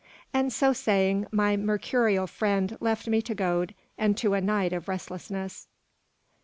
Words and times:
And 0.33 0.51
so 0.51 0.73
saying, 0.73 1.27
my 1.31 1.55
mercurial 1.55 2.25
friend 2.25 2.75
left 2.81 3.07
me 3.07 3.21
to 3.21 3.35
Gode 3.35 3.75
and 3.99 4.19
a 4.23 4.41
night 4.41 4.73
of 4.73 4.87
restlessness. 4.87 5.67